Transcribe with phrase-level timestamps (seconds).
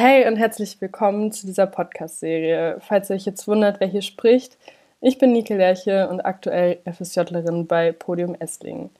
[0.00, 2.78] Hey und herzlich willkommen zu dieser Podcast-Serie.
[2.86, 4.56] Falls ihr euch jetzt wundert, wer hier spricht,
[5.00, 8.90] ich bin Nike Lerche und aktuell FSJlerin bei Podium Esslingen.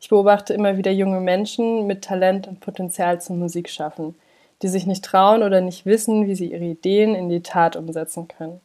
[0.00, 4.16] Ich beobachte immer wieder junge Menschen mit Talent und Potenzial zum Musikschaffen,
[4.60, 8.26] die sich nicht trauen oder nicht wissen, wie sie ihre Ideen in die Tat umsetzen
[8.26, 8.60] können.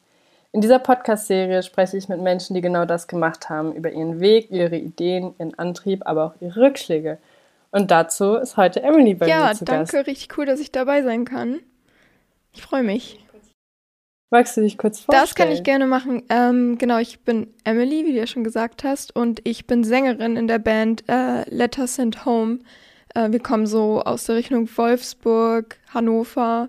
[0.51, 4.49] In dieser Podcast-Serie spreche ich mit Menschen, die genau das gemacht haben, über ihren Weg,
[4.49, 7.19] ihre Ideen, ihren Antrieb, aber auch ihre Rückschläge.
[7.69, 9.93] Und dazu ist heute Emily bei ja, mir zu Gast.
[9.93, 11.59] Ja, danke, richtig cool, dass ich dabei sein kann.
[12.53, 13.19] Ich freue mich.
[14.33, 15.23] Magst du dich kurz vorstellen?
[15.23, 16.23] Das kann ich gerne machen.
[16.29, 20.37] Ähm, genau, ich bin Emily, wie du ja schon gesagt hast, und ich bin Sängerin
[20.37, 22.59] in der Band äh, Letter Sent Home.
[23.13, 26.67] Äh, wir kommen so aus der Richtung Wolfsburg, Hannover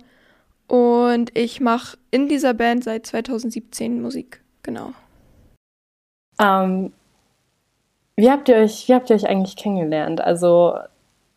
[0.66, 4.92] und ich mache in dieser Band seit 2017 Musik, genau.
[6.38, 6.92] Ähm,
[8.16, 10.20] wie habt ihr euch, wie habt ihr euch eigentlich kennengelernt?
[10.20, 10.76] Also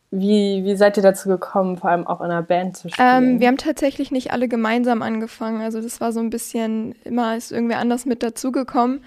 [0.09, 3.33] wie, wie seid ihr dazu gekommen, vor allem auch in einer Band zu spielen?
[3.33, 5.61] Ähm, wir haben tatsächlich nicht alle gemeinsam angefangen.
[5.61, 9.01] Also das war so ein bisschen, immer ist irgendwer anders mit dazugekommen.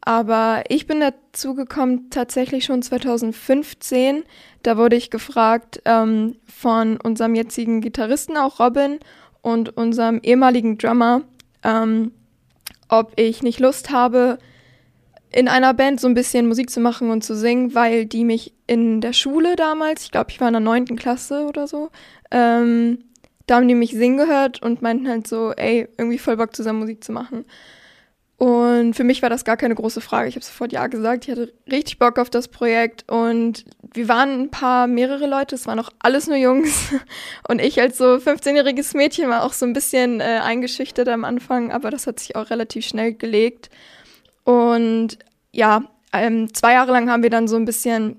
[0.00, 4.22] Aber ich bin dazugekommen tatsächlich schon 2015.
[4.62, 9.00] Da wurde ich gefragt ähm, von unserem jetzigen Gitarristen, auch Robin,
[9.42, 11.22] und unserem ehemaligen Drummer,
[11.64, 12.12] ähm,
[12.88, 14.38] ob ich nicht Lust habe,
[15.30, 18.54] in einer Band so ein bisschen Musik zu machen und zu singen, weil die mich
[18.66, 21.90] in der Schule damals, ich glaube, ich war in der neunten Klasse oder so,
[22.30, 23.04] ähm,
[23.46, 26.80] da haben die mich singen gehört und meinten halt so, ey, irgendwie voll Bock zusammen
[26.80, 27.44] Musik zu machen.
[28.38, 30.28] Und für mich war das gar keine große Frage.
[30.28, 31.24] Ich habe sofort ja gesagt.
[31.24, 35.56] Ich hatte richtig Bock auf das Projekt und wir waren ein paar, mehrere Leute.
[35.56, 36.92] Es waren auch alles nur Jungs.
[37.48, 41.72] Und ich als so 15-jähriges Mädchen war auch so ein bisschen äh, eingeschüchtert am Anfang,
[41.72, 43.70] aber das hat sich auch relativ schnell gelegt.
[44.48, 45.18] Und
[45.52, 48.18] ja, ähm, zwei Jahre lang haben wir dann so ein bisschen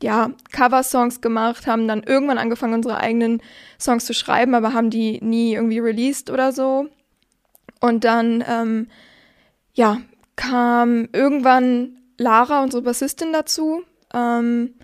[0.00, 3.42] ja, Cover-Songs gemacht, haben dann irgendwann angefangen, unsere eigenen
[3.76, 6.86] Songs zu schreiben, aber haben die nie irgendwie released oder so.
[7.80, 8.86] Und dann ähm,
[9.74, 10.00] ja,
[10.36, 13.82] kam irgendwann Lara, unsere Bassistin, dazu.
[14.14, 14.74] Ähm,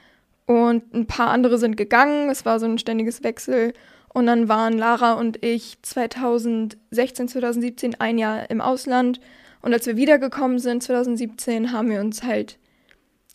[0.46, 2.28] und ein paar andere sind gegangen.
[2.28, 3.72] Es war so ein ständiges Wechsel.
[4.08, 9.20] Und dann waren Lara und ich 2016, 2017 ein Jahr im Ausland.
[9.66, 12.56] Und als wir wiedergekommen sind, 2017, haben wir uns halt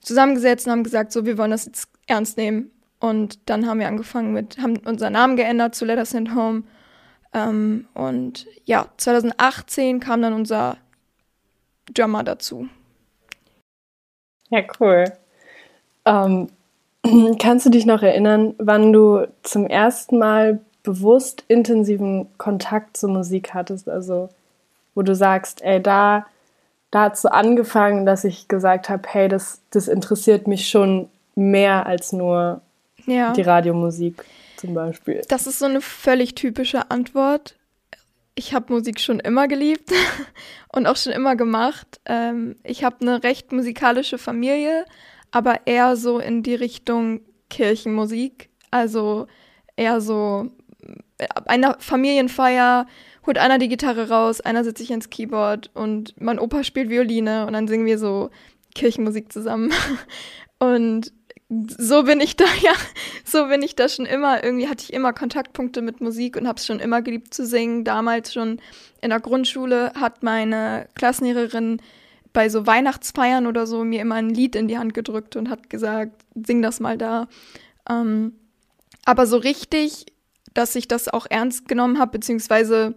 [0.02, 2.72] zusammengesetzt und haben gesagt, so, wir wollen das jetzt ernst nehmen.
[3.02, 6.64] Und dann haben wir angefangen mit, haben unseren Namen geändert zu Letters Send Home.
[7.34, 10.78] Ähm, und ja, 2018 kam dann unser
[11.94, 12.70] Drummer dazu.
[14.52, 15.04] Ja, cool.
[16.06, 16.48] Ähm,
[17.40, 23.54] kannst du dich noch erinnern, wann du zum ersten Mal bewusst intensiven Kontakt zur Musik
[23.54, 23.90] hattest?
[23.90, 24.30] Also,
[24.96, 26.26] wo du sagst, ey, da,
[26.92, 31.10] da hat es so angefangen, dass ich gesagt habe, hey, das, das interessiert mich schon
[31.36, 32.62] mehr als nur
[33.06, 33.34] ja.
[33.34, 34.24] die Radiomusik
[34.58, 35.22] zum Beispiel.
[35.30, 37.56] Das ist so eine völlig typische Antwort
[38.36, 39.92] ich habe Musik schon immer geliebt
[40.74, 42.00] und auch schon immer gemacht.
[42.06, 44.86] Ähm, ich habe eine recht musikalische Familie,
[45.32, 48.50] aber eher so in die Richtung Kirchenmusik.
[48.72, 49.28] Also
[49.76, 50.50] eher so
[51.18, 52.88] äh, einer Familienfeier
[53.26, 57.46] holt einer die Gitarre raus, einer sitzt sich ins Keyboard und mein Opa spielt Violine
[57.46, 58.30] und dann singen wir so
[58.74, 59.72] Kirchenmusik zusammen.
[60.60, 61.12] Und
[61.78, 62.74] so bin ich da, ja,
[63.26, 64.44] so bin ich da schon immer.
[64.44, 67.84] Irgendwie hatte ich immer Kontaktpunkte mit Musik und habe es schon immer geliebt zu singen.
[67.84, 68.62] Damals schon
[69.02, 71.82] in der Grundschule hat meine Klassenlehrerin
[72.32, 75.70] bei so Weihnachtsfeiern oder so mir immer ein Lied in die Hand gedrückt und hat
[75.70, 77.28] gesagt, sing das mal da.
[77.90, 78.34] Ähm,
[79.04, 80.06] aber so richtig,
[80.54, 82.96] dass ich das auch ernst genommen habe, beziehungsweise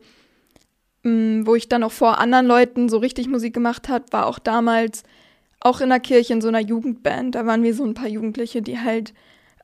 [1.05, 5.03] wo ich dann auch vor anderen Leuten so richtig Musik gemacht habe, war auch damals
[5.61, 7.35] auch in der Kirche in so einer Jugendband.
[7.35, 9.13] Da waren wir so ein paar Jugendliche, die halt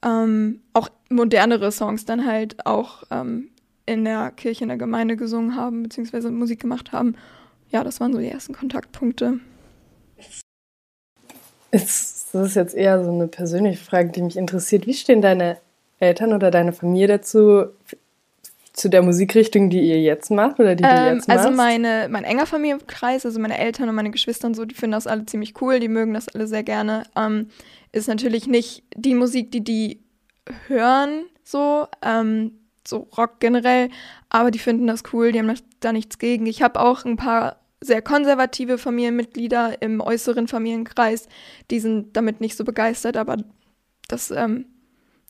[0.05, 3.49] ähm, auch modernere Songs dann halt auch ähm,
[3.87, 7.17] in der Kirche, in der Gemeinde gesungen haben, beziehungsweise Musik gemacht haben.
[7.71, 9.41] Ja, das waren so die ersten Kontaktpunkte.
[11.71, 14.87] das ist jetzt eher so eine persönliche Frage, die mich interessiert.
[14.87, 15.59] Wie stehen deine
[16.01, 17.67] Eltern oder deine Familie dazu,
[18.81, 21.47] zu der Musikrichtung, die ihr jetzt macht oder die ähm, du jetzt also machst?
[21.47, 24.93] Also meine, mein enger Familienkreis, also meine Eltern und meine Geschwister und so, die finden
[24.93, 27.05] das alle ziemlich cool, die mögen das alle sehr gerne.
[27.17, 27.49] Ähm,
[27.93, 30.01] ist natürlich nicht die Musik, die die
[30.69, 32.53] hören, so, ähm,
[32.87, 33.91] so Rock generell,
[34.31, 36.47] aber die finden das cool, die haben da nichts gegen.
[36.47, 41.29] Ich habe auch ein paar sehr konservative Familienmitglieder im äußeren Familienkreis,
[41.71, 43.37] die sind damit nicht so begeistert, aber
[44.09, 44.67] das ähm,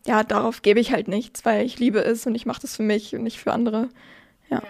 [0.07, 2.83] ja, darauf gebe ich halt nichts, weil ich liebe es und ich mache das für
[2.83, 3.89] mich und nicht für andere.
[4.51, 4.63] Ja.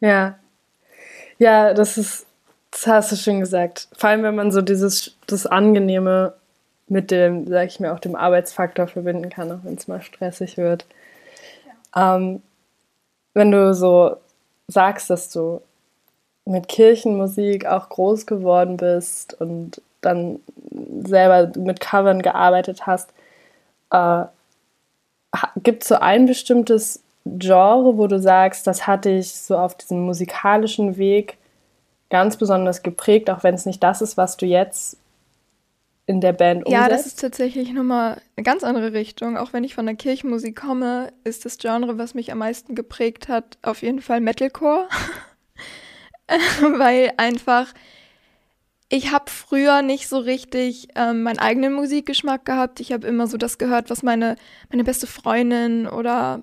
[0.00, 0.38] Ja.
[1.38, 2.26] Ja, das ist,
[2.70, 3.88] das hast du schön gesagt.
[3.96, 6.34] Vor allem, wenn man so dieses, das Angenehme
[6.88, 10.56] mit dem, sag ich mir, auch dem Arbeitsfaktor verbinden kann, auch wenn es mal stressig
[10.56, 10.86] wird.
[11.94, 12.16] Ja.
[12.16, 12.42] Ähm,
[13.34, 14.16] wenn du so
[14.66, 15.60] sagst, dass du
[16.44, 20.40] mit Kirchenmusik auch groß geworden bist und dann
[21.04, 23.10] selber mit Covern gearbeitet hast,
[23.90, 24.24] äh,
[25.62, 30.00] gibt es so ein bestimmtes Genre, wo du sagst, das hat dich so auf diesem
[30.00, 31.36] musikalischen Weg
[32.10, 34.96] ganz besonders geprägt, auch wenn es nicht das ist, was du jetzt
[36.06, 36.82] in der Band umsetzt?
[36.82, 39.36] Ja, das ist tatsächlich nochmal eine ganz andere Richtung.
[39.36, 43.28] Auch wenn ich von der Kirchenmusik komme, ist das Genre, was mich am meisten geprägt
[43.28, 44.88] hat, auf jeden Fall Metalcore.
[46.60, 47.68] Weil einfach,
[48.88, 52.80] ich habe früher nicht so richtig ähm, meinen eigenen Musikgeschmack gehabt.
[52.80, 54.36] Ich habe immer so das gehört, was meine,
[54.70, 56.42] meine beste Freundin oder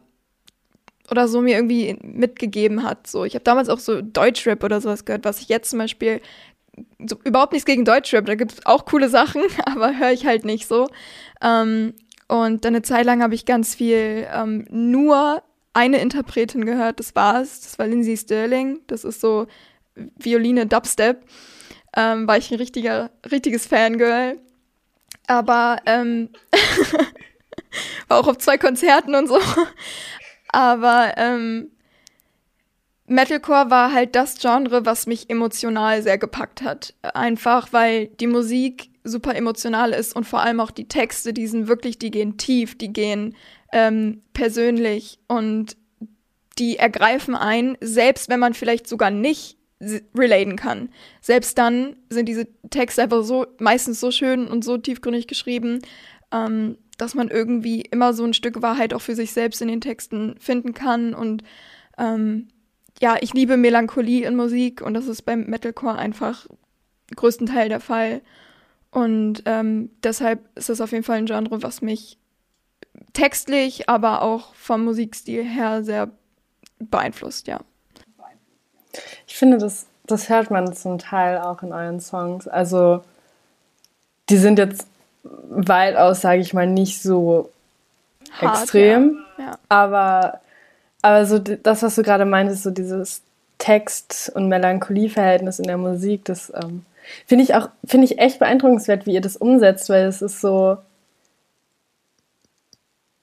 [1.10, 3.06] oder so mir irgendwie mitgegeben hat.
[3.06, 6.20] So, ich habe damals auch so Deutschrap oder sowas gehört, was ich jetzt zum Beispiel
[7.08, 10.46] so, überhaupt nichts gegen Deutschrap, da gibt es auch coole Sachen, aber höre ich halt
[10.46, 10.88] nicht so.
[11.42, 11.94] Ähm,
[12.28, 15.44] und dann eine Zeit lang habe ich ganz viel ähm, nur
[15.74, 17.62] eine Interpretin gehört, das war's.
[17.62, 18.80] Das war Lindsay Sterling.
[18.88, 19.46] Das ist so
[19.96, 21.18] Violine Dubstep.
[21.96, 24.40] Ähm, war ich ein richtiger, richtiges Fangirl.
[25.28, 26.30] Aber ähm,
[28.08, 29.40] war auch auf zwei Konzerten und so.
[30.50, 31.72] Aber ähm,
[33.08, 36.94] Metalcore war halt das Genre, was mich emotional sehr gepackt hat.
[37.02, 41.68] Einfach weil die Musik super emotional ist und vor allem auch die Texte, die sind
[41.68, 43.36] wirklich, die gehen tief, die gehen
[43.72, 45.78] ähm, persönlich und
[46.58, 50.90] die ergreifen ein, selbst wenn man vielleicht sogar nicht relaten kann.
[51.22, 55.82] Selbst dann sind diese Texte einfach so meistens so schön und so tiefgründig geschrieben,
[56.32, 59.82] ähm, dass man irgendwie immer so ein Stück Wahrheit auch für sich selbst in den
[59.82, 61.14] Texten finden kann.
[61.14, 61.44] Und
[61.98, 62.48] ähm,
[63.02, 66.48] ja, ich liebe Melancholie in Musik und das ist beim Metalcore einfach
[67.16, 68.22] größtenteils der Fall.
[68.92, 72.18] Und ähm, deshalb ist das auf jeden Fall ein Genre, was mich
[73.12, 76.12] textlich, aber auch vom Musikstil her sehr
[76.80, 77.60] beeinflusst, ja.
[79.28, 82.48] Ich finde, das, das hört man zum Teil auch in euren Songs.
[82.48, 83.04] Also,
[84.30, 84.88] die sind jetzt
[85.24, 87.50] weitaus, sage ich mal, nicht so
[88.32, 89.20] Hart, extrem.
[89.38, 89.46] Ja.
[89.46, 89.60] Ja.
[89.70, 90.42] Aber,
[91.02, 93.22] aber so das, was du gerade meintest, so dieses
[93.58, 96.86] Text- und Melancholie-Verhältnis in der Musik, das ähm,
[97.26, 100.78] finde ich auch, finde ich echt beeindruckenswert, wie ihr das umsetzt, weil es ist so.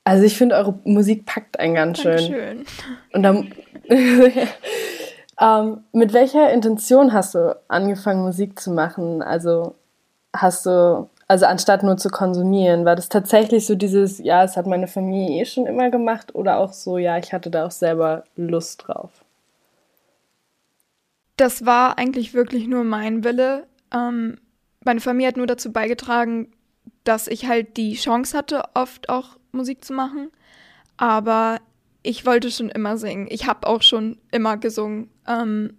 [0.04, 2.16] Also ich finde, eure Musik packt einen ganz schön.
[2.16, 2.66] Dankeschön.
[3.12, 3.52] Und dann,
[5.42, 9.22] ähm, mit welcher Intention hast du angefangen, Musik zu machen?
[9.22, 9.74] Also
[10.32, 14.66] hast du also anstatt nur zu konsumieren, war das tatsächlich so dieses, ja, es hat
[14.66, 18.24] meine Familie eh schon immer gemacht oder auch so, ja, ich hatte da auch selber
[18.36, 19.24] Lust drauf?
[21.38, 23.66] Das war eigentlich wirklich nur mein Wille.
[23.94, 24.36] Ähm,
[24.84, 26.52] meine Familie hat nur dazu beigetragen,
[27.04, 30.30] dass ich halt die Chance hatte, oft auch Musik zu machen.
[30.98, 31.60] Aber
[32.02, 33.28] ich wollte schon immer singen.
[33.30, 35.08] Ich habe auch schon immer gesungen.
[35.26, 35.74] Ähm,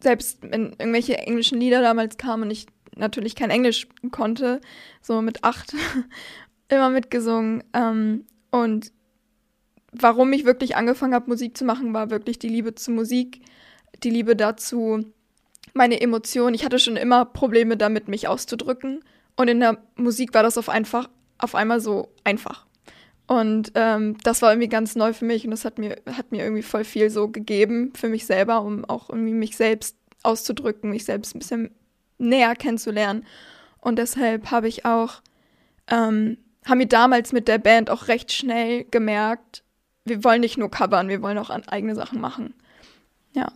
[0.00, 2.66] selbst wenn irgendwelche englischen Lieder damals kamen und ich
[2.96, 4.60] natürlich kein Englisch konnte,
[5.02, 5.74] so mit acht
[6.68, 7.64] immer mitgesungen.
[7.72, 8.92] Ähm, und
[9.92, 13.40] warum ich wirklich angefangen habe, Musik zu machen, war wirklich die Liebe zu Musik,
[14.02, 15.04] die Liebe dazu,
[15.74, 16.54] meine Emotionen.
[16.54, 19.04] Ich hatte schon immer Probleme damit, mich auszudrücken.
[19.36, 22.67] Und in der Musik war das auf, einfach, auf einmal so einfach.
[23.28, 26.42] Und ähm, das war irgendwie ganz neu für mich und das hat mir, hat mir
[26.42, 31.04] irgendwie voll viel so gegeben für mich selber, um auch irgendwie mich selbst auszudrücken, mich
[31.04, 31.70] selbst ein bisschen
[32.16, 33.26] näher kennenzulernen.
[33.80, 35.20] Und deshalb habe ich auch,
[35.88, 39.62] ähm, haben wir damals mit der Band auch recht schnell gemerkt,
[40.06, 42.54] wir wollen nicht nur covern, wir wollen auch eigene Sachen machen.
[43.34, 43.52] Ja.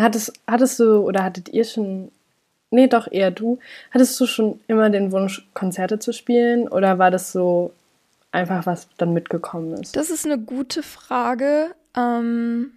[0.00, 2.10] Hattest, hattest du oder hattet ihr schon,
[2.70, 3.58] nee, doch eher du,
[3.90, 7.72] hattest du schon immer den Wunsch, Konzerte zu spielen oder war das so
[8.32, 9.96] einfach, was dann mitgekommen ist?
[9.96, 11.74] Das ist eine gute Frage.
[11.96, 12.72] Ähm,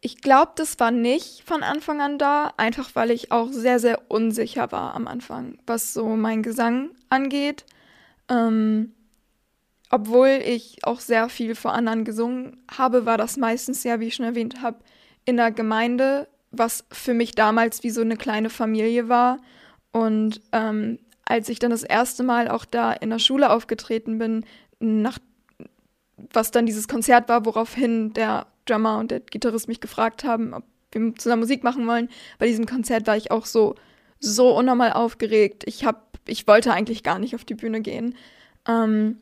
[0.00, 4.00] ich glaube, das war nicht von Anfang an da, einfach weil ich auch sehr, sehr
[4.08, 7.64] unsicher war am Anfang, was so mein Gesang angeht.
[8.28, 8.92] Ähm,
[9.90, 14.14] obwohl ich auch sehr viel vor anderen gesungen habe, war das meistens ja, wie ich
[14.14, 14.78] schon erwähnt habe,
[15.24, 19.38] in der Gemeinde, was für mich damals wie so eine kleine Familie war.
[19.90, 24.44] Und ähm, als ich dann das erste Mal auch da in der Schule aufgetreten bin,
[24.78, 25.18] nach,
[26.32, 30.64] was dann dieses Konzert war, woraufhin der Drummer und der Gitarrist mich gefragt haben, ob
[30.92, 32.08] wir zusammen Musik machen wollen.
[32.38, 33.74] Bei diesem Konzert war ich auch so,
[34.20, 35.64] so unnormal aufgeregt.
[35.66, 38.14] Ich hab, ich wollte eigentlich gar nicht auf die Bühne gehen.
[38.68, 39.18] Ähm,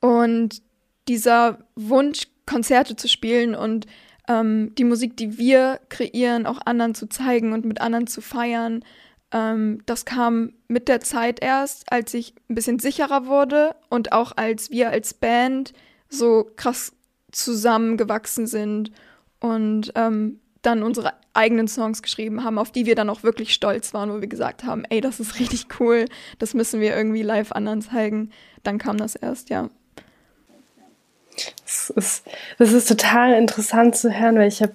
[0.00, 0.62] und
[1.08, 3.86] dieser Wunsch, Konzerte zu spielen und
[4.28, 8.84] ähm, die Musik, die wir kreieren, auch anderen zu zeigen und mit anderen zu feiern,
[9.32, 14.32] ähm, das kam mit der Zeit erst, als ich ein bisschen sicherer wurde und auch
[14.36, 15.72] als wir als Band
[16.08, 16.92] so krass
[17.32, 18.92] zusammengewachsen sind
[19.40, 23.92] und ähm, dann unsere eigenen Songs geschrieben haben, auf die wir dann auch wirklich stolz
[23.92, 26.06] waren, wo wir gesagt haben, ey, das ist richtig cool,
[26.38, 28.30] das müssen wir irgendwie live anderen zeigen.
[28.62, 29.68] Dann kam das erst, ja.
[31.88, 32.26] Das ist,
[32.58, 34.72] das ist total interessant zu hören, weil ich habe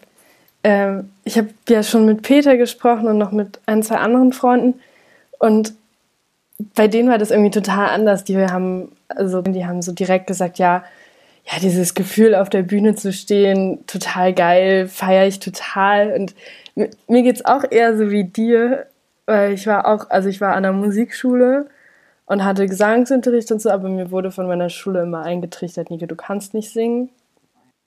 [0.63, 4.79] ähm, ich ja schon mit Peter gesprochen und noch mit ein, zwei anderen Freunden
[5.39, 5.73] und
[6.75, 8.23] bei denen war das irgendwie total anders.
[8.25, 10.83] Die haben, also die haben so direkt gesagt, ja,
[11.45, 16.11] ja, dieses Gefühl auf der Bühne zu stehen, total geil, feiere ich total.
[16.11, 16.35] Und
[17.07, 18.85] mir geht es auch eher so wie dir,
[19.25, 21.67] weil ich war auch, also ich war an der Musikschule
[22.29, 26.15] und hatte Gesangsunterricht und so, aber mir wurde von meiner Schule immer eingetrichtert, Nike, du
[26.15, 27.09] kannst nicht singen.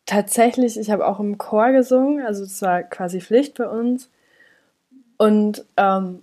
[0.04, 4.10] Tatsächlich, ich habe auch im Chor gesungen, also es war quasi Pflicht bei uns.
[5.16, 6.22] Und ähm,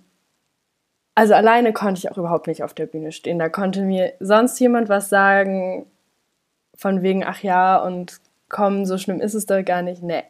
[1.16, 3.40] also alleine konnte ich auch überhaupt nicht auf der Bühne stehen.
[3.40, 5.86] Da konnte mir sonst jemand was sagen,
[6.76, 10.04] von wegen, ach ja, und komm, so schlimm ist es doch gar nicht.
[10.04, 10.24] Nee.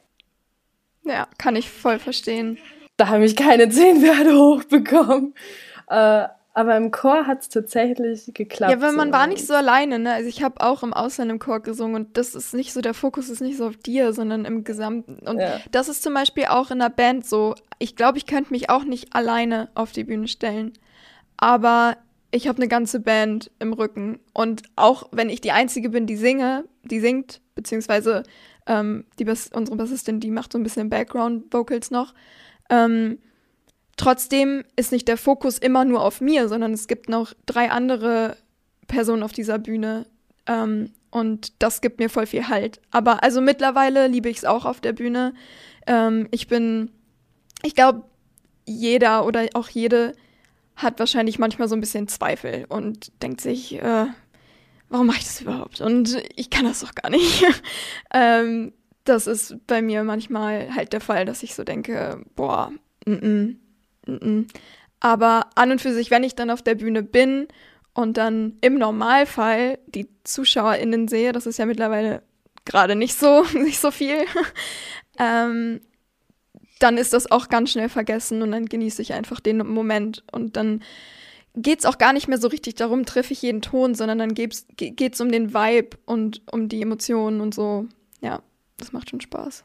[1.05, 2.59] Ja, kann ich voll verstehen.
[2.97, 5.33] Da habe ich keine zehn Werte hochbekommen.
[5.87, 6.27] Äh,
[6.59, 8.73] aber im Chor hat es tatsächlich geklappt.
[8.73, 9.13] Ja, weil man so.
[9.13, 10.13] war nicht so alleine, ne?
[10.13, 12.93] Also ich habe auch im Ausland im Chor gesungen und das ist nicht so, der
[12.93, 15.25] Fokus ist nicht so auf dir, sondern im Gesamten.
[15.25, 15.61] Und ja.
[15.71, 17.55] das ist zum Beispiel auch in der Band so.
[17.77, 20.73] Ich glaube, ich könnte mich auch nicht alleine auf die Bühne stellen.
[21.37, 21.95] Aber
[22.31, 24.19] ich habe eine ganze Band im Rücken.
[24.33, 28.23] Und auch wenn ich die Einzige bin, die singe, die singt, beziehungsweise
[28.67, 32.13] ähm, die Bas unsere Bassistin, die macht so ein bisschen Background-Vocals noch.
[32.69, 33.19] Ähm,
[33.99, 38.37] trotzdem ist nicht der Fokus immer nur auf mir, sondern es gibt noch drei andere
[38.87, 40.05] Personen auf dieser Bühne.
[40.47, 42.79] Ähm, und das gibt mir voll viel Halt.
[42.91, 45.33] Aber also mittlerweile liebe ich es auch auf der Bühne.
[45.85, 46.91] Ähm, ich bin,
[47.61, 48.03] ich glaube,
[48.65, 50.13] jeder oder auch jede
[50.77, 54.05] hat wahrscheinlich manchmal so ein bisschen Zweifel und denkt sich, äh,
[54.87, 55.81] warum mache ich das überhaupt?
[55.81, 57.43] Und ich kann das doch gar nicht.
[58.13, 58.71] ähm,
[59.03, 62.71] das ist bei mir manchmal halt der Fall, dass ich so denke, boah,
[63.05, 63.55] mm -mm,
[64.99, 67.47] aber an und für sich, wenn ich dann auf der Bühne bin
[67.93, 72.23] und dann im Normalfall die ZuschauerInnen sehe, das ist ja mittlerweile
[72.65, 74.25] gerade nicht so, nicht so viel,
[75.19, 75.81] ähm,
[76.79, 80.55] dann ist das auch ganz schnell vergessen und dann genieße ich einfach den Moment und
[80.55, 80.81] dann
[81.55, 84.33] geht es auch gar nicht mehr so richtig darum, treffe ich jeden Ton, sondern dann
[84.33, 87.85] geht es um den Vibe und um die Emotionen und so.
[88.21, 88.41] Ja,
[88.77, 89.63] das macht schon Spaß.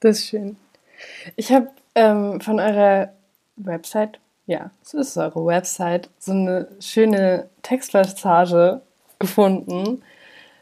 [0.00, 0.56] Das ist schön.
[1.36, 3.14] Ich habe ähm, von eurer
[3.64, 8.80] Website, ja, es ist eure Website, so eine schöne Textpassage
[9.18, 10.02] gefunden.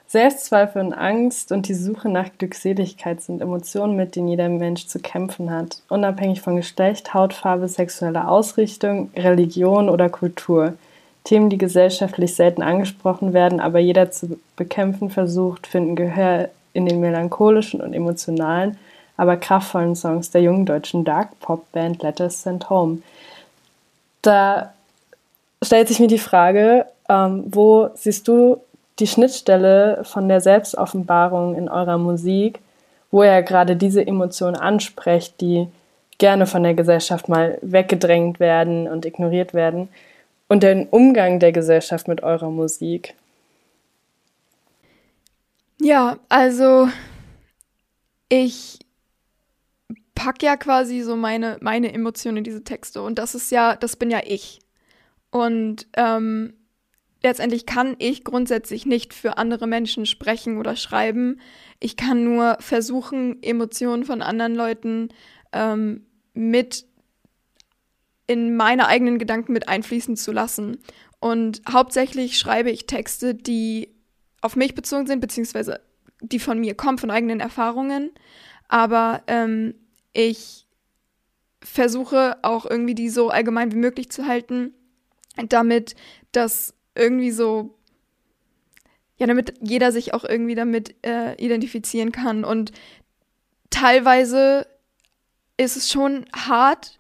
[0.07, 5.01] Selbstzweifel und Angst und die Suche nach Glückseligkeit sind Emotionen, mit denen jeder Mensch zu
[5.01, 10.75] kämpfen hat, unabhängig von Geschlecht, Hautfarbe, sexueller Ausrichtung, Religion oder Kultur.
[11.25, 17.01] Themen, die gesellschaftlich selten angesprochen werden, aber jeder zu bekämpfen versucht, finden Gehör in den
[17.01, 18.79] melancholischen und emotionalen,
[19.19, 23.03] aber kraftvollen Songs der jungen deutschen Dark Pop Band Letters Sent Home.
[24.23, 24.73] Da
[25.63, 28.59] stellt sich mir die Frage, ähm, wo siehst du
[28.99, 32.61] die Schnittstelle von der Selbstoffenbarung in eurer Musik,
[33.11, 35.69] wo ihr gerade diese Emotionen ansprecht, die
[36.19, 39.89] gerne von der Gesellschaft mal weggedrängt werden und ignoriert werden,
[40.49, 43.15] und den Umgang der Gesellschaft mit eurer Musik.
[45.81, 46.89] Ja, also
[48.31, 48.79] ich
[50.19, 53.95] pack ja quasi so meine, meine Emotionen in diese Texte und das ist ja, das
[53.95, 54.59] bin ja ich.
[55.31, 56.55] Und ähm,
[57.23, 61.41] letztendlich kann ich grundsätzlich nicht für andere Menschen sprechen oder schreiben.
[61.79, 65.11] Ich kann nur versuchen, Emotionen von anderen Leuten
[65.53, 66.85] ähm, mit
[68.27, 70.79] in meine eigenen Gedanken mit einfließen zu lassen.
[71.21, 73.95] Und hauptsächlich schreibe ich Texte, die
[74.41, 75.81] auf mich bezogen sind, beziehungsweise
[76.21, 78.11] die von mir kommen, von eigenen Erfahrungen.
[78.67, 79.75] Aber ähm,
[80.13, 80.67] ich
[81.61, 84.75] versuche auch irgendwie die so allgemein wie möglich zu halten,
[85.49, 85.95] damit
[86.33, 87.79] das irgendwie so,
[89.17, 92.45] ja, damit jeder sich auch irgendwie damit äh, identifizieren kann.
[92.45, 92.73] Und
[93.71, 94.67] teilweise
[95.57, 96.99] ist es schon hart,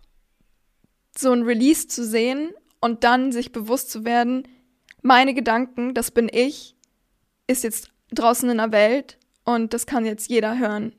[1.17, 2.51] so ein Release zu sehen
[2.81, 4.47] und dann sich bewusst zu werden,
[5.03, 6.77] meine Gedanken, das bin ich,
[7.47, 10.93] ist jetzt draußen in der Welt und das kann jetzt jeder hören.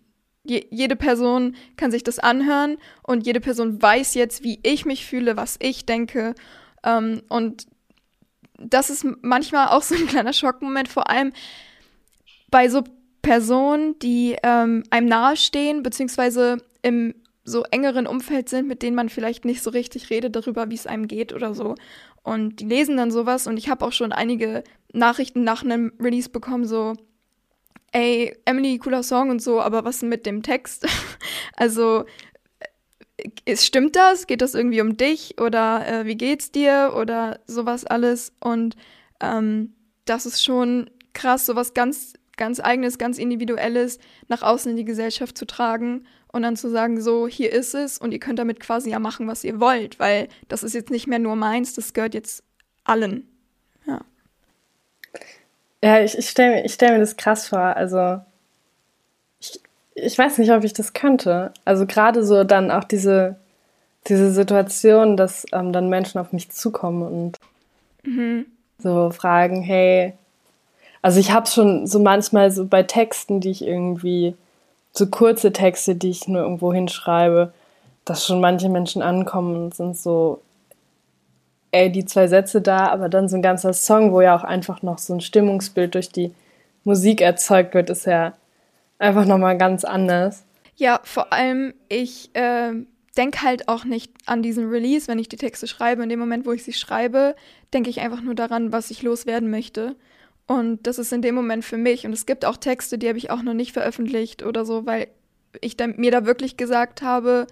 [0.49, 5.05] Je jede Person kann sich das anhören und jede Person weiß jetzt, wie ich mich
[5.05, 6.35] fühle, was ich denke.
[6.83, 7.67] Ähm, und
[8.57, 11.31] das ist manchmal auch so ein kleiner Schockmoment, vor allem
[12.49, 12.83] bei so
[13.21, 17.13] Personen, die ähm, einem nahestehen, beziehungsweise im
[17.43, 20.87] so engeren Umfeld sind, mit denen man vielleicht nicht so richtig redet darüber, wie es
[20.87, 21.75] einem geht oder so.
[22.23, 24.63] Und die lesen dann sowas und ich habe auch schon einige
[24.93, 26.93] Nachrichten nach einem Release bekommen, so,
[27.91, 30.85] ey, Emily, cooler Song und so, aber was mit dem Text?
[31.55, 32.05] also,
[33.45, 34.27] ist, stimmt das?
[34.27, 35.39] Geht das irgendwie um dich?
[35.41, 36.93] Oder äh, wie geht's dir?
[36.95, 38.33] Oder sowas alles.
[38.39, 38.75] Und
[39.19, 39.73] ähm,
[40.05, 45.37] das ist schon krass, sowas ganz, ganz eigenes, ganz individuelles nach außen in die Gesellschaft
[45.37, 48.91] zu tragen und dann zu sagen, so, hier ist es und ihr könnt damit quasi
[48.91, 52.13] ja machen, was ihr wollt, weil das ist jetzt nicht mehr nur meins, das gehört
[52.13, 52.43] jetzt
[52.83, 53.27] allen.
[53.85, 54.01] Ja.
[55.83, 57.59] Ja, ich, ich stelle ich stell mir das krass vor.
[57.59, 58.19] Also,
[59.39, 59.59] ich,
[59.95, 61.53] ich weiß nicht, ob ich das könnte.
[61.65, 63.37] Also, gerade so dann auch diese,
[64.07, 67.37] diese Situation, dass ähm, dann Menschen auf mich zukommen und
[68.03, 68.45] mhm.
[68.79, 70.13] so fragen: Hey,
[71.01, 74.35] also, ich habe schon so manchmal so bei Texten, die ich irgendwie,
[74.91, 77.53] so kurze Texte, die ich nur irgendwo hinschreibe,
[78.05, 80.41] dass schon manche Menschen ankommen und sind so:
[81.71, 84.81] ey, die zwei Sätze da, aber dann so ein ganzer Song, wo ja auch einfach
[84.81, 86.33] noch so ein Stimmungsbild durch die
[86.83, 88.33] Musik erzeugt wird, ist ja
[88.97, 90.43] einfach nochmal ganz anders.
[90.75, 92.71] Ja, vor allem, ich äh,
[93.17, 96.03] denke halt auch nicht an diesen Release, wenn ich die Texte schreibe.
[96.03, 97.35] In dem Moment, wo ich sie schreibe,
[97.73, 99.95] denke ich einfach nur daran, was ich loswerden möchte.
[100.47, 102.05] Und das ist in dem Moment für mich.
[102.05, 105.07] Und es gibt auch Texte, die habe ich auch noch nicht veröffentlicht oder so, weil
[105.61, 107.45] ich da, mir da wirklich gesagt habe,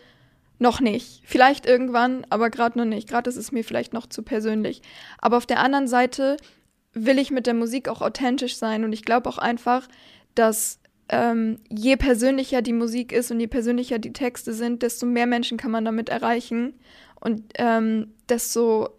[0.60, 1.22] noch nicht.
[1.26, 3.10] Vielleicht irgendwann, aber gerade noch nicht.
[3.10, 4.82] Gerade ist es mir vielleicht noch zu persönlich.
[5.20, 6.38] Aber auf der anderen Seite
[6.94, 9.88] will ich mit der Musik auch authentisch sein und ich glaube auch einfach,
[10.36, 15.28] dass ähm, je persönlicher die Musik ist und je persönlicher die Texte sind, desto mehr
[15.28, 16.74] Menschen kann man damit erreichen
[17.20, 18.90] und ähm, desto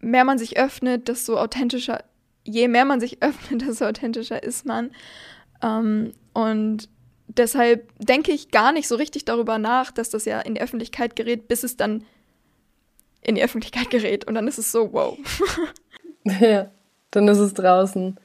[0.00, 2.04] mehr man sich öffnet, desto authentischer,
[2.44, 4.90] je mehr man sich öffnet, desto authentischer ist man.
[5.62, 6.88] Ähm, und
[7.38, 11.16] deshalb denke ich gar nicht so richtig darüber nach, dass das ja in die Öffentlichkeit
[11.16, 12.04] gerät, bis es dann
[13.22, 14.24] in die Öffentlichkeit gerät.
[14.26, 15.18] Und dann ist es so, wow.
[16.24, 16.70] ja,
[17.10, 18.18] dann ist es draußen.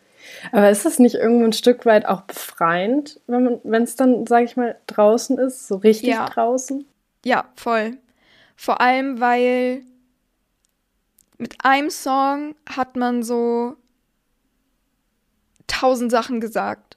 [0.51, 4.55] Aber ist das nicht irgendwo ein Stück weit auch befreiend, wenn es dann, sage ich
[4.55, 6.25] mal, draußen ist, so richtig ja.
[6.25, 6.85] draußen?
[7.25, 7.97] Ja, voll.
[8.55, 9.81] Vor allem, weil
[11.37, 13.75] mit einem Song hat man so
[15.65, 16.90] tausend Sachen gesagt.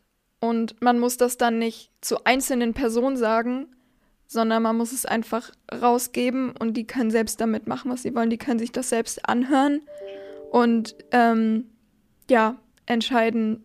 [0.44, 3.66] Und man muss das dann nicht zu einzelnen Personen sagen,
[4.26, 8.28] sondern man muss es einfach rausgeben und die können selbst damit machen, was sie wollen.
[8.28, 9.80] Die können sich das selbst anhören
[10.50, 11.70] und ähm,
[12.28, 13.64] ja, entscheiden,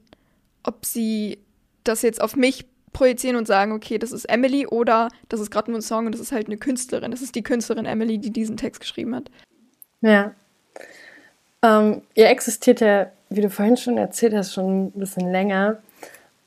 [0.63, 1.39] ob sie
[1.83, 5.71] das jetzt auf mich projizieren und sagen, okay, das ist Emily oder das ist gerade
[5.71, 7.11] nur ein Song und das ist halt eine Künstlerin.
[7.11, 9.29] Das ist die Künstlerin Emily, die diesen Text geschrieben hat.
[9.99, 10.33] Ja.
[11.61, 15.79] Ähm, ihr existiert ja, wie du vorhin schon erzählt hast, schon ein bisschen länger.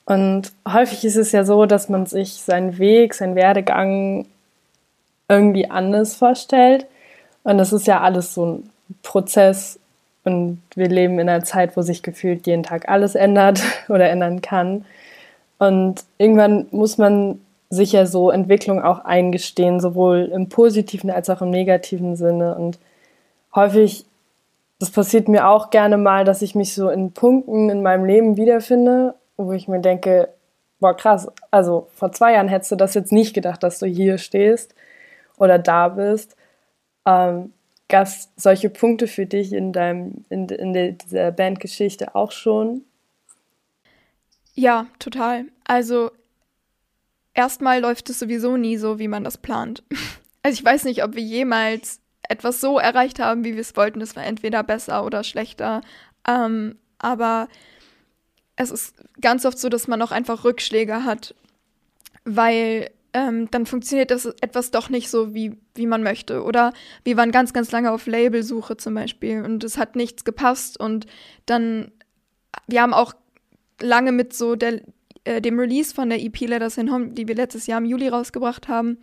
[0.05, 4.27] Und häufig ist es ja so, dass man sich seinen Weg, seinen Werdegang
[5.29, 6.87] irgendwie anders vorstellt.
[7.45, 8.71] Und das ist ja alles so ein
[9.03, 9.79] Prozess.
[10.25, 14.41] Und wir leben in einer Zeit, wo sich gefühlt jeden Tag alles ändert oder ändern
[14.41, 14.85] kann.
[15.59, 21.41] Und irgendwann muss man sich ja so Entwicklung auch eingestehen, sowohl im positiven als auch
[21.41, 22.55] im negativen Sinne.
[22.57, 22.79] Und
[23.55, 24.05] häufig,
[24.79, 28.37] das passiert mir auch gerne mal, dass ich mich so in Punkten in meinem Leben
[28.37, 30.29] wiederfinde wo ich mir denke,
[30.81, 34.19] boah, krass, also vor zwei Jahren hättest du das jetzt nicht gedacht, dass du hier
[34.19, 34.75] stehst
[35.37, 36.37] oder da bist.
[37.07, 37.53] Ähm,
[37.89, 42.87] Gab es solche Punkte für dich in, deinem, in, in der, dieser Bandgeschichte auch schon?
[44.55, 45.45] Ja, total.
[45.65, 46.11] Also
[47.35, 49.83] erstmal läuft es sowieso nie so, wie man das plant.
[50.45, 54.01] Also ich weiß nicht, ob wir jemals etwas so erreicht haben, wie wir es wollten.
[54.01, 55.83] Es war entweder besser oder schlechter.
[56.27, 57.47] Ähm, aber
[58.57, 61.35] es ist ganz oft so, dass man auch einfach Rückschläge hat,
[62.25, 66.43] weil ähm, dann funktioniert das etwas doch nicht so, wie, wie man möchte.
[66.43, 66.73] Oder
[67.05, 71.07] wir waren ganz, ganz lange auf Labelsuche zum Beispiel und es hat nichts gepasst und
[71.47, 71.93] dann,
[72.67, 73.15] wir haben auch
[73.81, 74.81] lange mit so der,
[75.25, 78.09] äh, dem Release von der EP Letters in Home, die wir letztes Jahr im Juli
[78.09, 78.99] rausgebracht haben,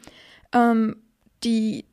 [0.54, 0.98] ähm,
[1.44, 1.86] die,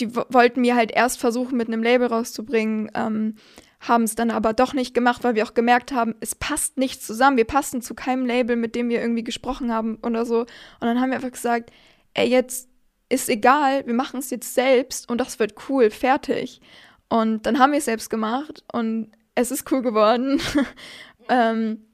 [0.00, 3.36] die wollten wir halt erst versuchen, mit einem Label rauszubringen, ähm,
[3.86, 7.02] haben es dann aber doch nicht gemacht, weil wir auch gemerkt haben, es passt nicht
[7.02, 7.36] zusammen.
[7.36, 10.40] Wir passen zu keinem Label, mit dem wir irgendwie gesprochen haben oder so.
[10.40, 10.48] Und
[10.80, 11.70] dann haben wir einfach gesagt,
[12.14, 12.68] ey, jetzt
[13.08, 16.60] ist egal, wir machen es jetzt selbst und das wird cool, fertig.
[17.08, 20.40] Und dann haben wir es selbst gemacht und es ist cool geworden.
[21.28, 21.84] ähm,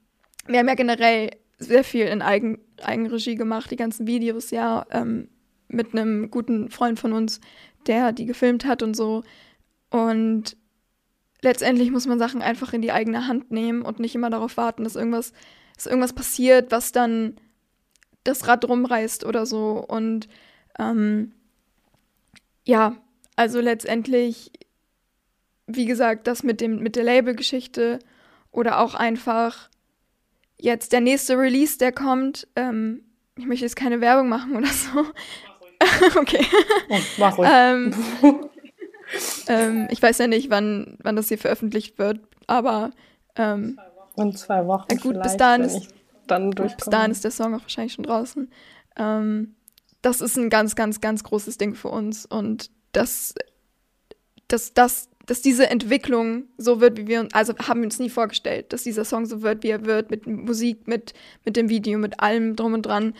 [0.47, 5.27] wir haben ja generell sehr viel in Eigen, Eigenregie gemacht, die ganzen Videos ja ähm,
[5.67, 7.39] mit einem guten Freund von uns,
[7.87, 9.23] der die gefilmt hat und so.
[9.89, 10.57] Und
[11.41, 14.83] letztendlich muss man Sachen einfach in die eigene Hand nehmen und nicht immer darauf warten,
[14.83, 15.33] dass irgendwas,
[15.75, 17.35] dass irgendwas passiert, was dann
[18.23, 19.83] das Rad rumreißt oder so.
[19.87, 20.27] Und
[20.77, 21.33] ähm,
[22.63, 22.95] ja,
[23.35, 24.51] also letztendlich,
[25.67, 27.99] wie gesagt, das mit dem, mit der Labelgeschichte
[28.51, 29.69] oder auch einfach,
[30.57, 33.03] jetzt der nächste Release, der kommt, ähm,
[33.35, 35.05] ich möchte jetzt keine Werbung machen oder so.
[36.19, 36.45] okay.
[36.89, 37.49] Oh, mach ruhig.
[37.51, 37.95] ähm,
[39.47, 42.91] ähm, ich weiß ja nicht, wann, wann das hier veröffentlicht wird, aber
[43.35, 43.79] ähm,
[44.17, 44.87] in zwei Wochen.
[44.91, 45.87] Ja gut, bis dahin, ist,
[46.27, 48.51] dann bis dahin ist der Song auch wahrscheinlich schon draußen.
[48.97, 49.55] Ähm,
[50.01, 53.35] das ist ein ganz, ganz, ganz großes Ding für uns und das,
[54.47, 58.09] das, das, dass diese Entwicklung so wird, wie wir uns, also haben wir uns nie
[58.09, 61.13] vorgestellt, dass dieser Song so wird, wie er wird, mit Musik, mit,
[61.45, 63.13] mit dem Video, mit allem drum und dran.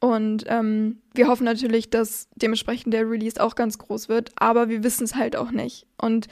[0.00, 4.84] Und ähm, wir hoffen natürlich, dass dementsprechend der Release auch ganz groß wird, aber wir
[4.84, 5.86] wissen es halt auch nicht.
[6.00, 6.28] Und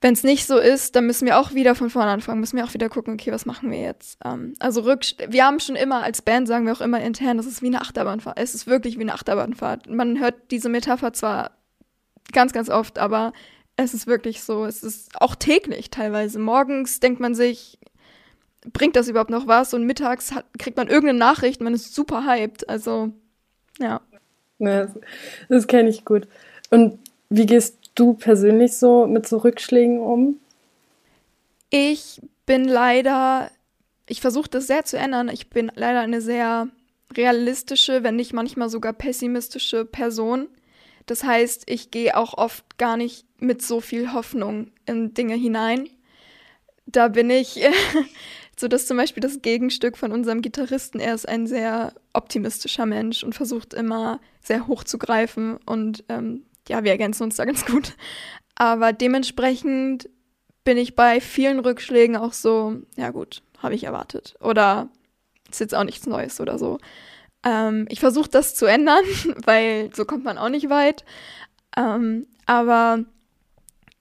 [0.00, 2.64] wenn es nicht so ist, dann müssen wir auch wieder von vorne anfangen, müssen wir
[2.64, 4.18] auch wieder gucken, okay, was machen wir jetzt?
[4.24, 7.46] Ähm, also Rückst wir haben schon immer als Band, sagen wir auch immer intern, das
[7.46, 8.38] ist wie eine Achterbahnfahrt.
[8.38, 9.88] Es ist wirklich wie eine Achterbahnfahrt.
[9.88, 11.52] Man hört diese Metapher zwar
[12.32, 13.32] ganz, ganz oft, aber
[13.76, 14.64] es ist wirklich so.
[14.64, 16.38] Es ist auch täglich teilweise.
[16.38, 17.78] Morgens denkt man sich,
[18.72, 19.74] bringt das überhaupt noch was?
[19.74, 22.68] Und mittags hat, kriegt man irgendeine Nachricht, man ist super hyped.
[22.68, 23.10] Also,
[23.78, 24.00] ja.
[24.58, 24.90] ja das,
[25.48, 26.28] das kenne ich gut.
[26.70, 26.98] Und
[27.28, 30.40] wie gehst du persönlich so mit so Rückschlägen um?
[31.70, 33.50] Ich bin leider,
[34.08, 35.28] ich versuche das sehr zu ändern.
[35.28, 36.68] Ich bin leider eine sehr
[37.14, 40.48] realistische, wenn nicht manchmal sogar pessimistische Person.
[41.06, 45.88] Das heißt, ich gehe auch oft gar nicht mit so viel Hoffnung in Dinge hinein.
[46.96, 47.60] Da bin ich
[48.58, 53.22] So dass zum Beispiel das Gegenstück von unserem Gitarristen, er ist ein sehr optimistischer Mensch
[53.22, 57.66] und versucht immer sehr hoch zu greifen und ähm, ja, wir ergänzen uns da ganz
[57.66, 57.94] gut.
[58.54, 60.08] Aber dementsprechend
[60.64, 64.34] bin ich bei vielen Rückschlägen auch so, ja gut, habe ich erwartet.
[64.40, 64.88] Oder
[65.50, 66.78] ist jetzt auch nichts Neues oder so.
[67.44, 69.04] Ähm, ich versuche das zu ändern,
[69.44, 71.04] weil so kommt man auch nicht weit.
[71.76, 73.04] Ähm, aber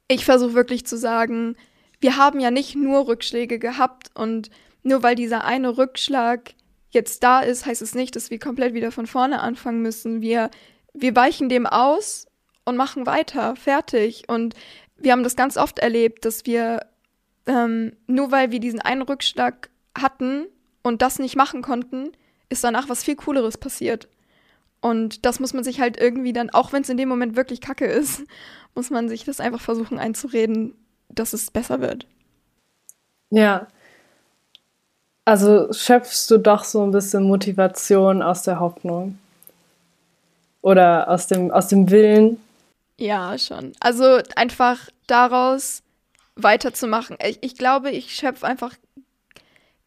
[0.08, 1.58] ich versuche wirklich zu sagen,
[2.06, 4.52] wir haben ja nicht nur Rückschläge gehabt und
[4.84, 6.54] nur weil dieser eine Rückschlag
[6.92, 10.22] jetzt da ist, heißt es nicht, dass wir komplett wieder von vorne anfangen müssen.
[10.22, 10.52] Wir,
[10.94, 12.28] wir weichen dem aus
[12.64, 14.26] und machen weiter, fertig.
[14.28, 14.54] Und
[14.98, 16.86] wir haben das ganz oft erlebt, dass wir
[17.48, 20.46] ähm, nur weil wir diesen einen Rückschlag hatten
[20.84, 22.12] und das nicht machen konnten,
[22.50, 24.10] ist danach was viel Cooleres passiert.
[24.80, 27.62] Und das muss man sich halt irgendwie dann, auch wenn es in dem Moment wirklich
[27.62, 28.26] kacke ist,
[28.76, 30.76] muss man sich das einfach versuchen einzureden,
[31.10, 32.06] dass es besser wird.
[33.30, 33.68] Ja.
[35.26, 39.18] Also schöpfst du doch so ein bisschen Motivation aus der Hoffnung.
[40.62, 42.40] Oder aus dem, aus dem Willen.
[42.98, 43.74] Ja, schon.
[43.80, 45.84] Also einfach daraus
[46.36, 47.18] weiterzumachen.
[47.24, 48.74] Ich, ich glaube, ich schöpfe einfach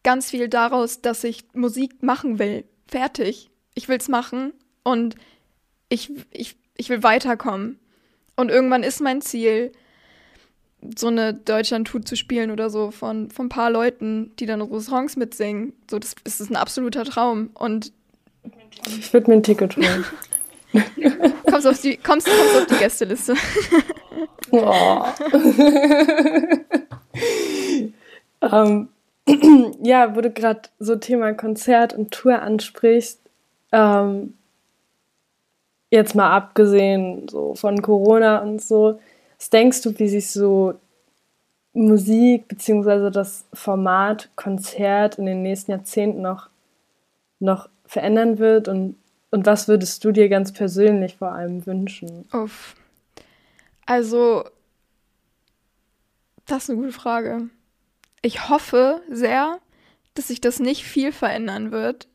[0.03, 2.65] ganz viel daraus, dass ich Musik machen will.
[2.87, 3.49] Fertig.
[3.75, 4.53] Ich will es machen
[4.83, 5.15] und
[5.89, 7.79] ich, ich, ich will weiterkommen.
[8.35, 9.71] Und irgendwann ist mein Ziel,
[10.97, 14.81] so eine Deutschland-Tour zu spielen oder so von, von ein paar Leuten, die dann unsere
[14.81, 15.73] Songs mitsingen.
[15.89, 17.49] So, das, das ist ein absoluter Traum.
[17.53, 17.91] Und
[18.85, 20.05] ich würde mir ein Ticket holen.
[21.49, 23.33] kommst, auf die, kommst, kommst auf die Gästeliste.
[24.51, 25.03] oh.
[28.41, 28.89] um,
[29.83, 33.21] ja, wo du gerade so Thema Konzert und Tour ansprichst,
[33.71, 34.35] ähm,
[35.91, 38.99] jetzt mal abgesehen so von Corona und so,
[39.39, 40.75] was denkst du, wie sich so
[41.73, 43.09] Musik bzw.
[43.09, 46.49] das Format Konzert in den nächsten Jahrzehnten noch,
[47.39, 48.97] noch verändern wird und,
[49.31, 52.27] und was würdest du dir ganz persönlich vor allem wünschen?
[52.33, 52.75] Uff.
[53.85, 54.43] Also,
[56.45, 57.49] das ist eine gute Frage.
[58.21, 59.59] Ich hoffe sehr,
[60.15, 62.09] dass sich das nicht viel verändern wird,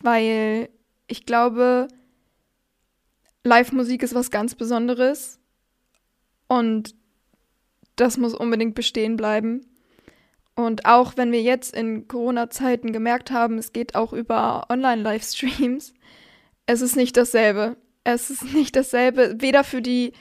[0.00, 0.68] weil
[1.06, 1.88] ich glaube,
[3.44, 5.37] Live-Musik ist was ganz Besonderes
[6.48, 6.94] und
[7.96, 9.66] das muss unbedingt bestehen bleiben.
[10.54, 15.94] Und auch wenn wir jetzt in Corona-Zeiten gemerkt haben, es geht auch über Online-Livestreams,
[16.66, 17.76] es ist nicht dasselbe.
[18.04, 20.12] Es ist nicht dasselbe, weder für die,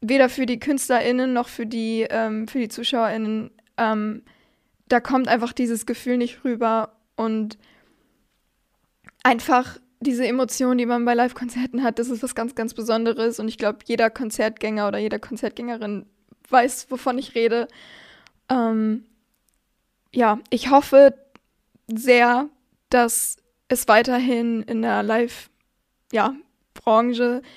[0.00, 3.50] weder für die KünstlerInnen noch für die, ähm, für die ZuschauerInnen.
[3.76, 4.22] Ähm,
[4.88, 7.58] da kommt einfach dieses Gefühl nicht rüber und
[9.22, 13.38] einfach diese Emotion, die man bei Live-Konzerten hat, das ist was ganz, ganz Besonderes.
[13.38, 16.06] Und ich glaube, jeder Konzertgänger oder jede Konzertgängerin
[16.48, 17.68] weiß, wovon ich rede.
[18.48, 19.04] Ähm,
[20.12, 21.14] ja, ich hoffe
[21.86, 22.48] sehr,
[22.88, 23.36] dass
[23.68, 25.52] es weiterhin in der Live-Branche
[26.12, 27.48] ja,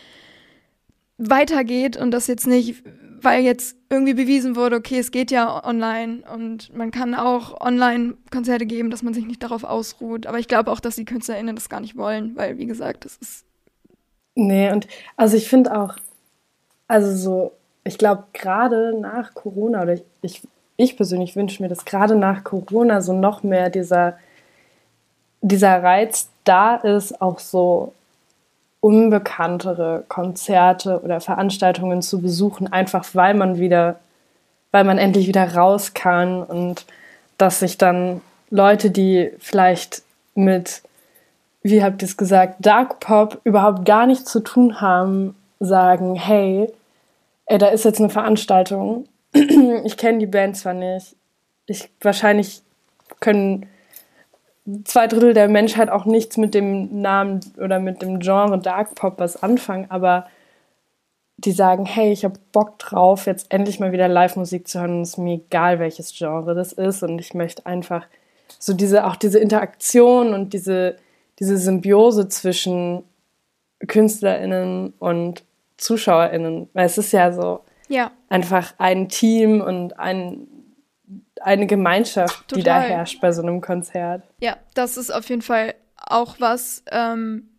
[1.17, 2.83] weitergeht und dass jetzt nicht
[3.23, 8.15] weil jetzt irgendwie bewiesen wurde, okay, es geht ja online und man kann auch online
[8.31, 10.27] Konzerte geben, dass man sich nicht darauf ausruht.
[10.27, 13.17] Aber ich glaube auch, dass die KünstlerInnen das gar nicht wollen, weil, wie gesagt, das
[13.17, 13.45] ist.
[14.35, 15.95] Nee, und also ich finde auch,
[16.87, 17.51] also so,
[17.83, 20.41] ich glaube, gerade nach Corona, oder ich, ich,
[20.75, 24.17] ich persönlich wünsche mir, dass gerade nach Corona so noch mehr dieser,
[25.41, 27.93] dieser Reiz da ist, auch so
[28.83, 34.01] unbekanntere Konzerte oder Veranstaltungen zu besuchen, einfach weil man wieder,
[34.71, 36.85] weil man endlich wieder raus kann und
[37.37, 38.19] dass sich dann
[38.49, 40.03] Leute, die vielleicht
[40.35, 40.81] mit,
[41.61, 46.69] wie habt ihr es gesagt, Dark Pop überhaupt gar nichts zu tun haben, sagen, hey,
[47.45, 51.15] ey, da ist jetzt eine Veranstaltung, ich kenne die Band zwar nicht,
[51.67, 52.61] ich wahrscheinlich
[53.21, 53.65] können
[54.85, 59.19] zwei Drittel der Menschheit auch nichts mit dem Namen oder mit dem Genre Dark Pop
[59.19, 60.27] was anfangen, aber
[61.37, 64.97] die sagen, hey, ich habe Bock drauf, jetzt endlich mal wieder Live-Musik zu hören.
[64.97, 67.03] Und es ist mir egal, welches Genre das ist.
[67.03, 68.05] Und ich möchte einfach
[68.59, 70.95] so diese, auch diese Interaktion und diese,
[71.39, 73.03] diese Symbiose zwischen
[73.85, 75.43] KünstlerInnen und
[75.77, 78.11] ZuschauerInnen, weil es ist ja so ja.
[78.29, 80.47] einfach ein Team und ein
[81.41, 82.57] eine Gemeinschaft, Total.
[82.57, 84.23] die da herrscht bei so einem Konzert.
[84.39, 87.49] Ja, das ist auf jeden Fall auch was, ähm,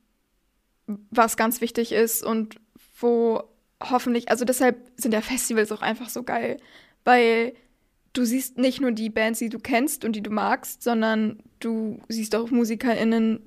[0.87, 2.57] was ganz wichtig ist und
[2.99, 3.43] wo
[3.83, 6.59] hoffentlich, also deshalb sind ja Festivals auch einfach so geil,
[7.05, 7.55] weil
[8.13, 12.01] du siehst nicht nur die Bands, die du kennst und die du magst, sondern du
[12.09, 13.43] siehst auch MusikerInnen,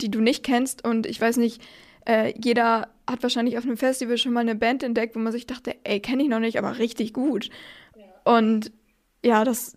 [0.00, 1.62] die du nicht kennst und ich weiß nicht,
[2.06, 5.46] äh, jeder hat wahrscheinlich auf einem Festival schon mal eine Band entdeckt, wo man sich
[5.46, 7.50] dachte, ey, kenne ich noch nicht, aber richtig gut.
[7.96, 8.38] Ja.
[8.38, 8.72] Und
[9.26, 9.76] ja, das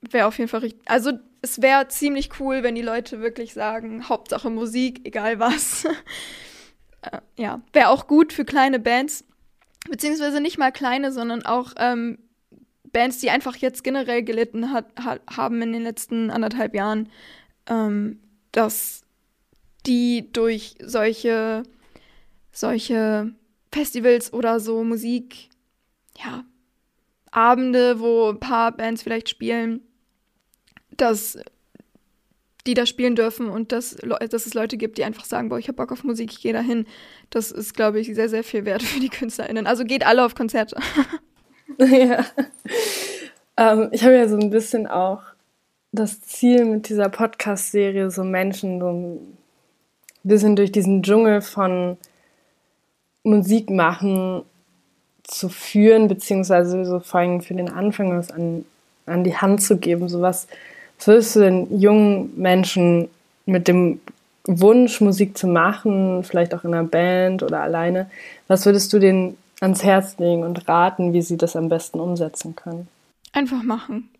[0.00, 0.88] wäre auf jeden Fall richtig.
[0.88, 5.84] Also es wäre ziemlich cool, wenn die Leute wirklich sagen, Hauptsache Musik, egal was.
[7.02, 9.24] äh, ja, wäre auch gut für kleine Bands,
[9.90, 12.18] beziehungsweise nicht mal kleine, sondern auch ähm,
[12.84, 17.10] Bands, die einfach jetzt generell gelitten hat, hat, haben in den letzten anderthalb Jahren,
[17.66, 18.20] ähm,
[18.52, 19.02] dass
[19.86, 21.64] die durch solche,
[22.52, 23.34] solche
[23.72, 25.50] Festivals oder so Musik,
[26.16, 26.44] ja,
[27.34, 29.80] Abende, wo ein paar Bands vielleicht spielen,
[30.96, 31.36] dass
[32.66, 33.96] die da spielen dürfen und dass,
[34.30, 36.52] dass es Leute gibt, die einfach sagen, boah, ich hab Bock auf Musik, ich gehe
[36.52, 36.86] da hin.
[37.30, 39.66] Das ist, glaube ich, sehr, sehr viel wert für die KünstlerInnen.
[39.66, 40.76] Also geht alle auf Konzerte.
[41.78, 42.24] ja.
[43.56, 45.22] Ähm, ich habe ja so ein bisschen auch
[45.92, 49.38] das Ziel mit dieser Podcast-Serie, so Menschen so ein
[50.22, 51.98] bisschen durch diesen Dschungel von
[53.24, 54.44] Musik machen
[55.24, 58.64] zu führen, beziehungsweise so vor allem für den Anfang was an,
[59.06, 60.08] an die Hand zu geben.
[60.08, 60.46] So was,
[60.98, 63.08] was würdest du den jungen Menschen
[63.46, 64.00] mit dem
[64.46, 68.10] Wunsch, Musik zu machen, vielleicht auch in einer Band oder alleine,
[68.46, 72.54] was würdest du denen ans Herz legen und raten, wie sie das am besten umsetzen
[72.54, 72.86] können?
[73.32, 74.10] Einfach machen.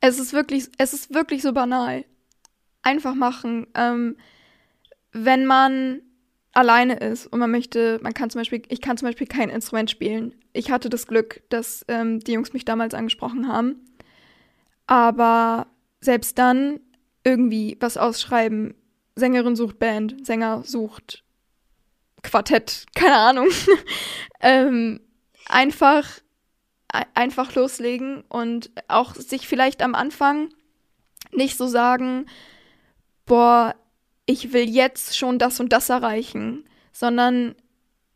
[0.00, 2.04] Es ist wirklich, es ist wirklich so banal.
[2.82, 3.66] Einfach machen.
[3.74, 4.16] Ähm,
[5.12, 6.00] wenn man
[6.56, 9.90] alleine ist und man möchte, man kann zum Beispiel, ich kann zum Beispiel kein Instrument
[9.90, 10.34] spielen.
[10.54, 13.84] Ich hatte das Glück, dass ähm, die Jungs mich damals angesprochen haben.
[14.86, 15.66] Aber
[16.00, 16.80] selbst dann
[17.24, 18.74] irgendwie was ausschreiben,
[19.16, 21.24] Sängerin sucht Band, Sänger sucht
[22.22, 23.48] Quartett, keine Ahnung.
[24.40, 25.00] ähm,
[25.48, 26.08] einfach,
[27.14, 30.48] einfach loslegen und auch sich vielleicht am Anfang
[31.32, 32.26] nicht so sagen,
[33.26, 33.74] boah,
[34.26, 37.54] ich will jetzt schon das und das erreichen, sondern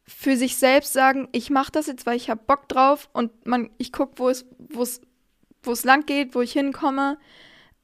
[0.06, 3.70] für sich selbst sagen, ich mache das jetzt, weil ich habe Bock drauf und man,
[3.78, 5.00] ich gucke, wo es, wo es,
[5.62, 7.16] wo es lang geht, wo ich hinkomme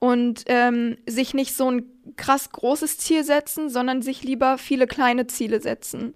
[0.01, 1.85] und ähm, sich nicht so ein
[2.17, 6.15] krass großes Ziel setzen, sondern sich lieber viele kleine Ziele setzen.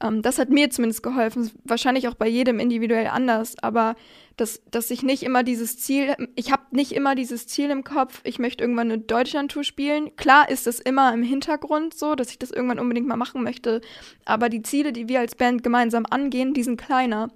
[0.00, 3.96] Ähm, das hat mir zumindest geholfen, wahrscheinlich auch bei jedem individuell anders, aber
[4.36, 8.20] dass, dass ich nicht immer dieses Ziel, ich habe nicht immer dieses Ziel im Kopf,
[8.24, 10.14] ich möchte irgendwann eine Deutschlandtour spielen.
[10.16, 13.80] Klar ist es immer im Hintergrund so, dass ich das irgendwann unbedingt mal machen möchte,
[14.24, 17.30] aber die Ziele, die wir als Band gemeinsam angehen, die sind kleiner.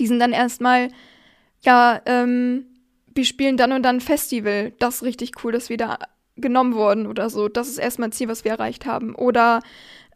[0.00, 0.88] Die sind dann erstmal,
[1.60, 2.66] ja, ähm,
[3.14, 5.98] wir spielen dann und dann ein Festival, das ist richtig cool, dass wir da
[6.36, 7.48] genommen wurden oder so.
[7.48, 9.14] Das ist erstmal ein Ziel, was wir erreicht haben.
[9.14, 9.60] Oder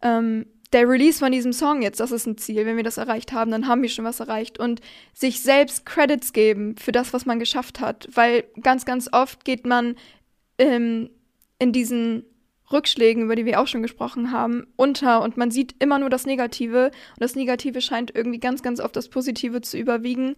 [0.03, 2.65] ähm, der Release von diesem Song jetzt, das ist ein Ziel.
[2.65, 4.59] Wenn wir das erreicht haben, dann haben wir schon was erreicht.
[4.59, 4.81] Und
[5.13, 8.09] sich selbst Credits geben für das, was man geschafft hat.
[8.15, 9.97] Weil ganz, ganz oft geht man
[10.59, 11.11] ähm,
[11.59, 12.25] in diesen
[12.73, 16.25] Rückschlägen, über die wir auch schon gesprochen haben, unter und man sieht immer nur das
[16.25, 16.87] Negative.
[16.87, 20.37] Und das Negative scheint irgendwie ganz, ganz oft das Positive zu überwiegen,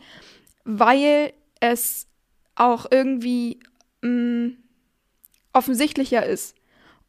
[0.64, 2.07] weil es
[2.55, 3.61] auch irgendwie
[4.01, 4.57] mh, mm,
[5.53, 6.57] offensichtlicher ist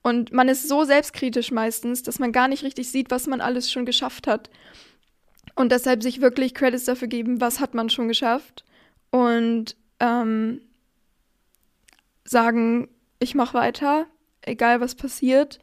[0.04, 3.72] und man ist so selbstkritisch meistens, dass man gar nicht richtig sieht, was man alles
[3.72, 4.50] schon geschafft hat.
[5.56, 8.66] Und deshalb sich wirklich Credits dafür geben, was hat man schon geschafft.
[9.12, 10.60] Und ähm,
[12.26, 12.90] sagen,
[13.20, 14.06] ich mache weiter,
[14.42, 15.60] egal was passiert.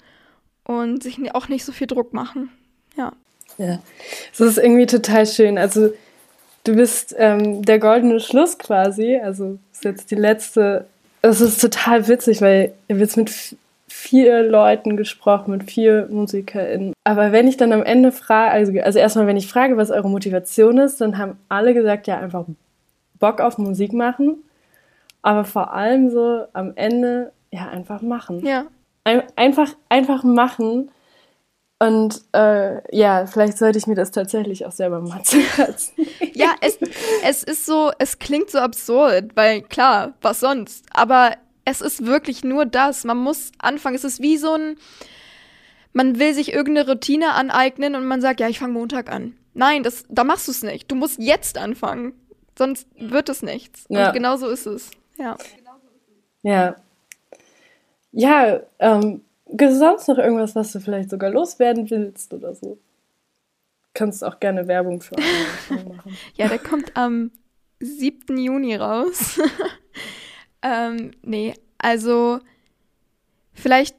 [0.65, 2.51] Und sich auch nicht so viel Druck machen.
[2.97, 3.13] Ja.
[3.59, 3.81] Ja,
[4.33, 5.59] es ist irgendwie total schön.
[5.59, 5.93] Also
[6.65, 9.17] du bist ähm, der goldene Schluss quasi.
[9.17, 10.87] Also ist jetzt die letzte.
[11.21, 13.57] Es ist total witzig, weil ihr wird mit
[13.93, 16.93] vier Leuten gesprochen, mit vier MusikerInnen.
[17.05, 20.09] Aber wenn ich dann am Ende frage, also, also erstmal, wenn ich frage, was eure
[20.09, 22.45] Motivation ist, dann haben alle gesagt, ja, einfach
[23.19, 24.45] Bock auf Musik machen.
[25.23, 28.47] Aber vor allem so am Ende, ja, einfach machen.
[28.47, 28.65] Ja.
[29.05, 30.91] Ein, einfach, einfach machen.
[31.81, 35.95] Und äh, ja, vielleicht sollte ich mir das tatsächlich auch selber mal zu Herzen.
[36.33, 36.79] Ja, es,
[37.23, 40.87] es ist so, es klingt so absurd, weil klar, was sonst?
[40.91, 41.33] Aber
[41.65, 43.05] es ist wirklich nur das.
[43.05, 43.97] Man muss anfangen.
[43.97, 44.77] Es ist wie so ein,
[45.93, 49.35] man will sich irgendeine Routine aneignen und man sagt, ja, ich fange Montag an.
[49.55, 50.91] Nein, das, da machst du es nicht.
[50.91, 52.13] Du musst jetzt anfangen.
[52.57, 53.87] Sonst wird es nichts.
[53.89, 54.09] Ja.
[54.09, 54.91] Und genau so ist es.
[55.19, 55.37] Ja.
[56.43, 56.77] Ja.
[58.13, 62.79] Ja, ähm, gibt es sonst noch irgendwas, was du vielleicht sogar loswerden willst oder so?
[63.95, 65.17] Kannst auch gerne Werbung für
[65.71, 66.17] andere machen.
[66.35, 67.31] ja, der kommt am
[67.81, 68.37] 7.
[68.39, 69.41] Juni raus.
[70.63, 72.41] ähm, nee, also
[73.53, 73.97] vielleicht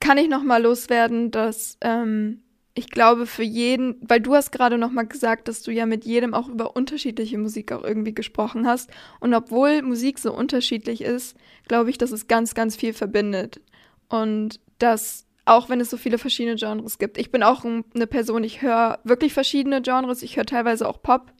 [0.00, 2.42] kann ich noch mal loswerden, dass ähm,
[2.74, 6.04] ich glaube für jeden, weil du hast gerade noch mal gesagt, dass du ja mit
[6.04, 8.90] jedem auch über unterschiedliche Musik auch irgendwie gesprochen hast
[9.20, 11.36] und obwohl Musik so unterschiedlich ist,
[11.68, 13.60] glaube ich, dass es ganz ganz viel verbindet
[14.08, 17.18] und dass auch wenn es so viele verschiedene Genres gibt.
[17.18, 21.32] Ich bin auch eine Person, ich höre wirklich verschiedene Genres, ich höre teilweise auch Pop.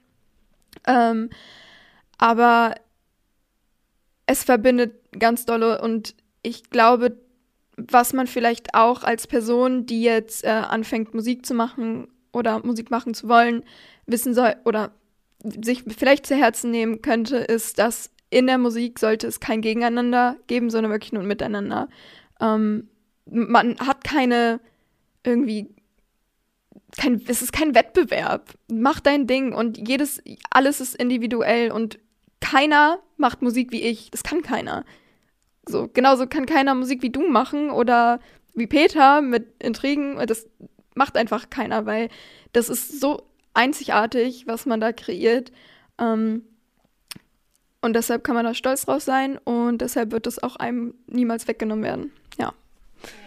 [0.86, 1.30] Ähm,
[2.18, 2.74] aber
[4.30, 7.16] es verbindet ganz dolle und ich glaube,
[7.76, 12.92] was man vielleicht auch als Person, die jetzt äh, anfängt, Musik zu machen oder Musik
[12.92, 13.64] machen zu wollen,
[14.06, 14.92] wissen soll oder
[15.42, 20.36] sich vielleicht zu Herzen nehmen könnte, ist, dass in der Musik sollte es kein Gegeneinander
[20.46, 21.88] geben, sondern wirklich nur ein Miteinander.
[22.40, 22.88] Ähm,
[23.26, 24.60] man hat keine
[25.24, 25.74] irgendwie
[26.96, 28.54] kein, es ist kein Wettbewerb.
[28.68, 31.98] Mach dein Ding und jedes, alles ist individuell und
[32.40, 34.10] keiner macht Musik wie ich.
[34.10, 34.84] Das kann keiner.
[35.66, 38.20] So, genauso kann keiner Musik wie du machen oder
[38.54, 40.16] wie Peter mit Intrigen.
[40.26, 40.46] Das
[40.94, 42.08] macht einfach keiner, weil
[42.52, 43.22] das ist so
[43.54, 45.52] einzigartig, was man da kreiert.
[45.98, 46.42] Ähm,
[47.82, 51.48] und deshalb kann man da stolz drauf sein und deshalb wird das auch einem niemals
[51.48, 52.12] weggenommen werden.
[52.38, 52.52] Ja.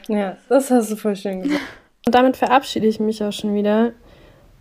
[0.08, 1.62] Ja, das hast du voll schön gesagt.
[2.06, 3.94] Und damit verabschiede ich mich auch schon wieder.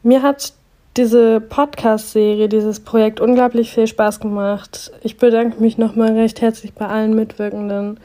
[0.03, 0.55] Mir hat
[0.97, 4.93] diese Podcast-Serie, dieses Projekt unglaublich viel Spaß gemacht.
[5.03, 7.99] Ich bedanke mich nochmal recht herzlich bei allen Mitwirkenden.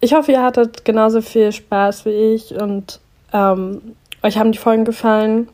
[0.00, 3.00] Ich hoffe, ihr hattet genauso viel Spaß wie ich und
[3.32, 5.48] ähm, euch haben die Folgen gefallen.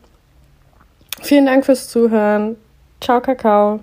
[1.21, 2.57] Vielen Dank fürs Zuhören.
[3.01, 3.81] Ciao, Kakao.